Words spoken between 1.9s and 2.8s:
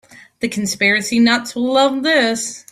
this.